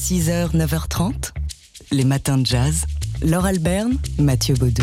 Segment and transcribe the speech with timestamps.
[0.00, 1.30] 6h, 9h30,
[1.92, 2.86] les matins de jazz.
[3.22, 4.82] Laure Alberne, Mathieu Baudou.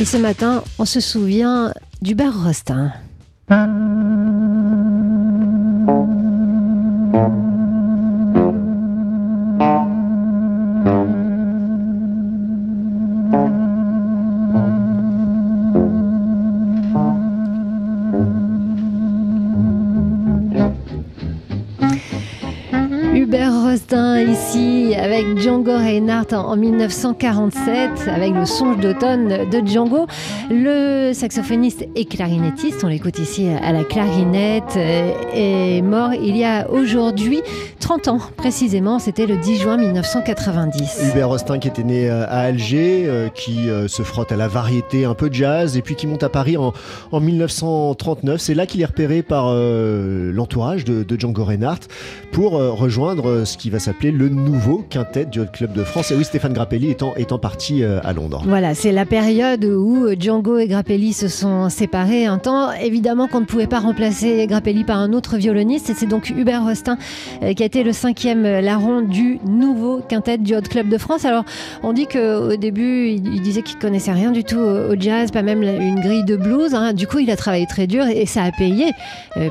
[0.00, 2.92] Et ce matin, on se souvient d'Hubert Rostin.
[3.50, 4.06] Hubert
[24.18, 30.06] Ici avec Django Reinhardt en 1947 avec le songe d'automne de Django.
[30.50, 36.44] Le saxophoniste et clarinettiste, on l'écoute ici à la clarinette, euh, est mort il y
[36.44, 37.42] a aujourd'hui
[37.80, 41.10] 30 ans précisément, c'était le 10 juin 1990.
[41.10, 45.04] Hubert Rostin qui était né euh, à Alger, euh, qui se frotte à la variété
[45.04, 46.72] un peu jazz et puis qui monte à Paris en,
[47.12, 48.40] en 1939.
[48.40, 51.86] C'est là qu'il est repéré par l'entourage de, Django Reinhardt
[52.32, 56.10] pour rejoindre ce qui va s'appeler le nouveau quintet du Hot Club de France.
[56.10, 58.42] Et oui, Stéphane Grappelli étant, étant parti à Londres.
[58.46, 62.72] Voilà, c'est la période où Django et Grappelli se sont séparés un temps.
[62.72, 66.64] Évidemment qu'on ne pouvait pas remplacer Grappelli par un autre violoniste et c'est donc Hubert
[66.64, 66.96] Rostin
[67.54, 71.24] qui a été le cinquième larron du nouveau quintet du Hot Club de France.
[71.24, 71.44] Alors,
[71.82, 75.62] on dit qu'au début, il disait qu'il connaissait rien du tout au jazz, pas même
[75.62, 76.74] une grille de blues.
[76.74, 76.92] Hein.
[76.92, 78.92] Du coup, il a travaillé très dur et ça a payé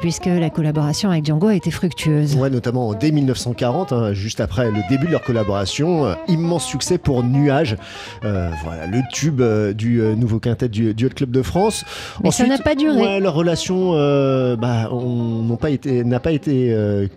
[0.00, 2.36] puisque la collaboration avec Django a été fructueuse.
[2.36, 7.22] Ouais, notamment dès 1940, hein, juste après le début de leur collaboration, immense succès pour
[7.22, 7.76] Nuage,
[8.24, 11.84] euh, voilà le tube euh, du euh, nouveau quintet du, du, Hot Club de France.
[12.20, 13.00] Mais Ensuite, ça n'a pas duré.
[13.00, 16.74] Ouais, leur relation euh, bah, n'a pas été, n'a pas été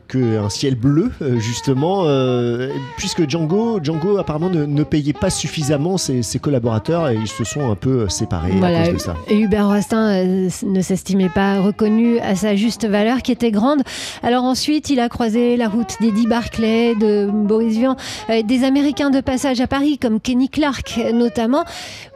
[0.08, 2.06] que un ciel bleu justement,
[2.98, 7.44] puisque Django, Django apparemment ne, ne payait pas suffisamment ses, ses, collaborateurs et ils se
[7.44, 8.82] sont un peu séparés voilà.
[8.82, 9.16] à cause de ça.
[9.30, 13.82] Et Hubert Rostin ne s'estimait pas reconnu à sa juste valeur, qui était grande.
[14.24, 17.96] Alors ensuite, il a croisé la route d'Eddie Barclay, de Boris Vian,
[18.30, 21.64] des Américains de passage à Paris comme Kenny Clark notamment,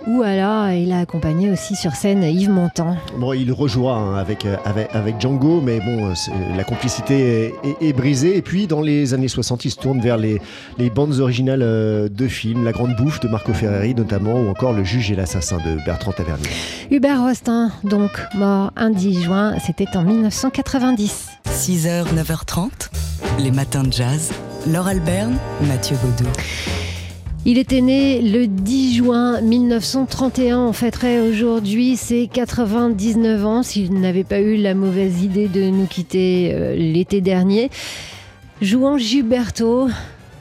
[0.07, 2.95] ou alors il a accompagné aussi sur scène Yves Montand.
[3.17, 6.13] Bon, il rejouera hein, avec, avec, avec Django, mais bon,
[6.55, 8.37] la complicité est, est, est, brisée.
[8.37, 10.41] Et puis dans les années 60, il se tourne vers les,
[10.77, 14.83] les bandes originales de films, La Grande Bouffe de Marco Ferreri notamment, ou encore Le
[14.83, 16.49] Juge et l'Assassin de Bertrand Tavernier.
[16.91, 21.27] Hubert Rostin, donc mort un 10 juin, c'était en 1990.
[21.47, 22.69] 6h, 9h30,
[23.39, 24.31] les matins de jazz.
[24.67, 25.37] Laure Alberne,
[25.67, 26.29] Mathieu Baudou.
[27.45, 30.59] Il était né le 10 juin 1931.
[30.59, 35.85] On fêterait aujourd'hui ses 99 ans s'il n'avait pas eu la mauvaise idée de nous
[35.85, 37.69] quitter euh, l'été dernier.
[38.61, 39.87] Jouant Gilberto,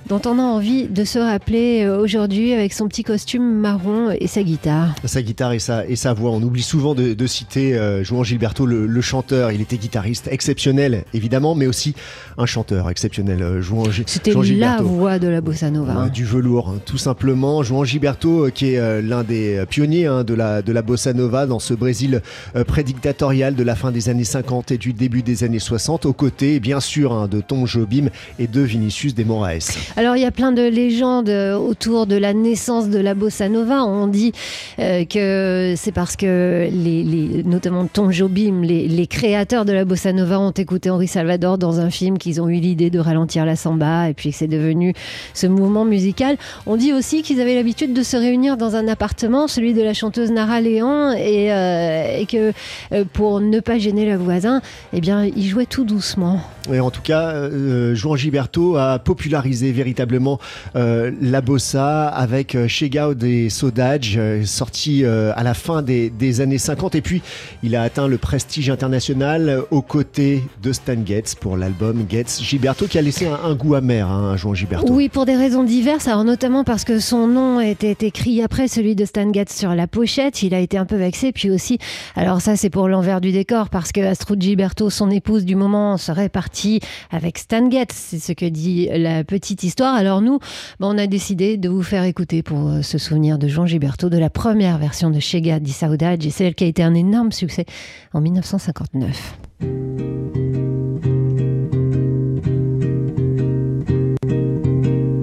[0.09, 4.43] dont on a envie de se rappeler aujourd'hui avec son petit costume marron et sa
[4.43, 4.95] guitare.
[5.05, 6.31] Sa guitare et sa, et sa voix.
[6.31, 9.53] On oublie souvent de, de citer euh, Jouan Gilberto, le, le, chanteur.
[9.53, 11.95] Il était guitariste exceptionnel, évidemment, mais aussi
[12.37, 13.43] un chanteur exceptionnel.
[13.43, 16.05] Euh, Jouan, C'était la voix de la bossa nova.
[16.05, 17.63] Ouais, du velours, hein, tout simplement.
[17.63, 21.13] Jouan Gilberto, euh, qui est euh, l'un des pionniers hein, de, la, de la bossa
[21.13, 22.23] nova dans ce Brésil
[22.57, 26.13] euh, prédictatorial de la fin des années 50 et du début des années 60, aux
[26.13, 28.09] côtés, bien sûr, hein, de Tom Jobim
[28.39, 29.77] et de Vinicius de Moraes.
[29.99, 33.83] Alors il y a plein de légendes autour de la naissance de la bossa nova.
[33.83, 34.31] On dit
[34.79, 40.39] euh, que c'est parce que les, notamment Tom Jobim, les, créateurs de la bossa nova
[40.39, 44.09] ont écouté Henri Salvador dans un film qu'ils ont eu l'idée de ralentir la samba
[44.09, 44.95] et puis que c'est devenu
[45.35, 46.37] ce mouvement musical.
[46.67, 49.95] On dit aussi qu'ils avaient l'habitude de se réunir dans un appartement, celui de la
[49.95, 52.53] chanteuse Nara Léon, et, euh, que
[52.93, 54.61] euh, pour ne pas gêner le voisin,
[54.93, 56.41] eh bien ils jouaient tout doucement.
[56.73, 60.39] Et en tout cas, euh, Juan Gilberto a popularisé véritablement
[60.77, 66.41] euh, la bossa avec euh, Chega des Sodage, euh, sorti à la fin des, des,
[66.41, 66.95] années 50.
[66.95, 67.23] Et puis,
[67.63, 72.87] il a atteint le prestige international aux côtés de Stan Getz pour l'album Getz Gilberto,
[72.87, 74.93] qui a laissé un, goût amer hein, à Juan Gilberto.
[74.93, 76.09] Oui, pour des raisons diverses.
[76.09, 79.87] Alors, notamment parce que son nom était écrit après celui de Stan Getz sur la
[79.87, 80.43] pochette.
[80.43, 81.33] Il a été un peu vexé.
[81.33, 81.79] Puis aussi,
[82.17, 85.97] alors ça, c'est pour l'envers du décor, parce que Astrud Gilberto, son épouse du moment,
[85.97, 87.95] serait partie avec Stan Getz.
[87.95, 89.78] C'est ce que dit la petite histoire.
[89.87, 90.39] Alors nous,
[90.81, 94.19] ben on a décidé de vous faire écouter pour se souvenir de Jean Gilberto de
[94.19, 97.65] la première version de Chega di Saudade et celle qui a été un énorme succès
[98.13, 99.39] en 1959.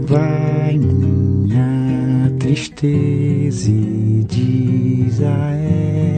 [0.08, 5.52] Vai minha tristeza e diz a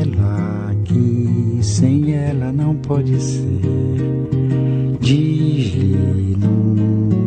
[0.01, 3.61] ela que sem ela não pode ser.
[4.99, 6.35] Diz-lhe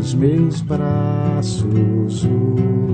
[0.00, 2.26] dos meus braços,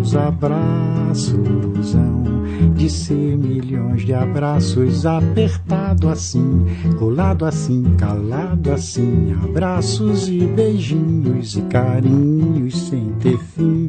[0.00, 6.66] os abraços hão de ser milhões de abraços, apertado assim,
[6.98, 13.88] colado assim, calado assim, abraços e beijinhos e carinhos sem ter fim.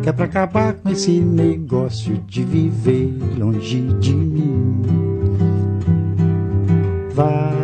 [0.00, 4.80] Que é pra acabar com esse negócio de viver longe de mim.
[7.12, 7.63] Vai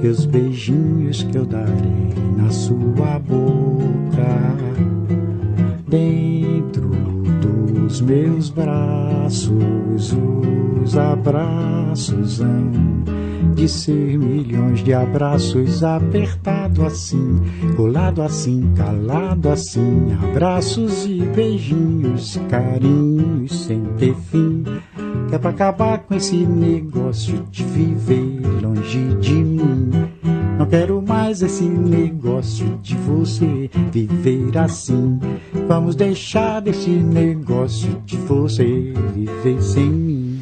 [0.00, 4.56] que os beijinhos que eu darei na sua boca.
[5.88, 6.88] Dentro
[7.72, 10.14] dos meus braços,
[10.82, 13.06] os abraços hão
[13.54, 17.40] de ser milhões de abraços apertado assim,
[17.74, 24.62] colado assim, calado assim, abraços e beijinhos, carinhos sem ter fim.
[25.28, 28.65] Que é pra acabar com esse negócio de viver
[31.36, 35.18] quero mais esse negócio de você viver assim.
[35.68, 40.40] Vamos deixar desse negócio de você viver sem mim.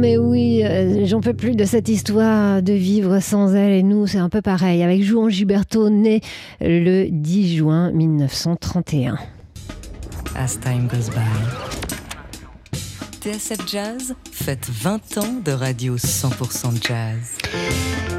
[0.00, 4.06] Mais oui, euh, j'en peux plus de cette histoire de vivre sans elle et nous,
[4.06, 4.82] c'est un peu pareil.
[4.82, 6.20] Avec Jouan Gilberto, né
[6.60, 9.16] le 10 juin 1931.
[10.36, 11.20] As Time Goes By.
[13.20, 17.38] TSF Jazz fête 20 ans de radio 100% jazz.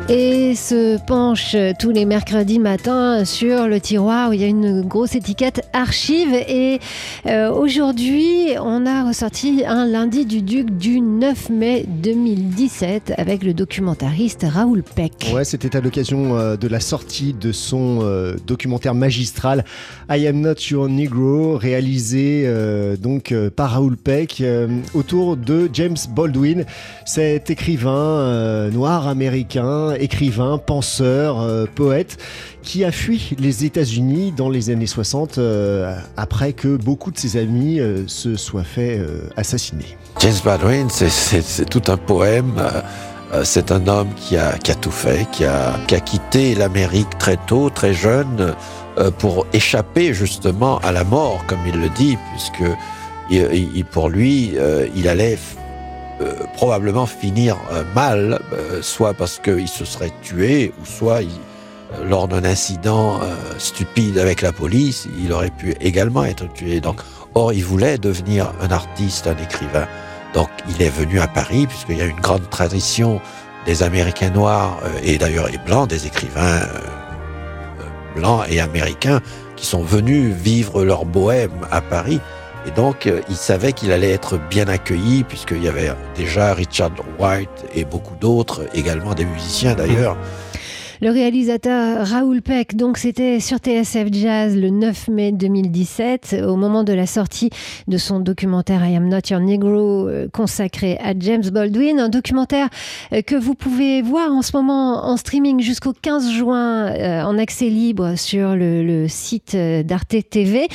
[0.08, 4.84] Et se penche tous les mercredis matins sur le tiroir où il y a une
[4.84, 6.32] grosse étiquette archive.
[6.48, 6.80] Et
[7.26, 13.56] euh, aujourd'hui, on a ressorti un lundi du Duc du 9 mai 2017 avec le
[13.56, 15.32] documentariste Raoul Peck.
[15.34, 19.66] Ouais, c'était à l'occasion euh, de la sortie de son euh, documentaire magistral
[20.10, 22.48] I Am Not Your Negro, réalisé
[23.02, 24.44] donc par Raoul Peck
[24.94, 26.64] autour de James Baldwin,
[27.06, 32.18] cet écrivain noir américain, écrivain, penseur, euh, poète,
[32.64, 37.38] qui a fui les États-Unis dans les années 60 euh, après que beaucoup de ses
[37.38, 39.00] amis euh, se soient fait
[39.38, 39.98] assassiner.
[40.20, 42.54] James Baldwin, c'est- tout un poème.
[43.44, 47.70] C'est un homme qui a, tout fait, qui a, qui a quitté l'Amérique très tôt,
[47.70, 48.54] très jeune,
[49.20, 52.64] pour échapper justement à la mort, comme il le dit, puisque
[53.92, 54.54] pour lui,
[54.96, 55.38] il allait
[56.54, 61.30] probablement finir euh, mal, euh, soit parce qu'il se serait tué, ou soit il-
[61.94, 66.80] euh, lors d'un incident euh, stupide avec la police, il aurait pu également être tué.
[66.82, 67.02] Donc,
[67.36, 69.88] or, il voulait devenir un artiste, un écrivain.
[70.34, 73.22] Donc, il est venu à Paris, puisqu'il y a une grande tradition
[73.66, 76.68] des Américains noirs, euh, et d'ailleurs et blancs, des écrivains euh,
[77.82, 79.20] euh, blancs et américains,
[79.56, 82.20] qui sont venus vivre leur bohème à Paris.
[82.68, 86.92] Et donc, euh, il savait qu'il allait être bien accueilli, puisqu'il y avait déjà Richard
[87.20, 90.18] White et beaucoup d'autres, également des musiciens d'ailleurs.
[91.02, 96.86] Le réalisateur Raoul Peck, donc c'était sur TSF Jazz le 9 mai 2017, au moment
[96.86, 97.50] de la sortie
[97.88, 102.70] de son documentaire I Am Not Your Negro euh, consacré à James Baldwin, un documentaire
[103.12, 107.38] euh, que vous pouvez voir en ce moment en streaming jusqu'au 15 juin euh, en
[107.38, 110.68] accès libre sur le, le site d'Arte TV.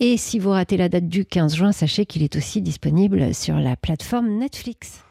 [0.00, 3.56] Et si vous ratez la date du 15 juin, sachez qu'il est aussi disponible sur
[3.56, 5.05] la plateforme Netflix.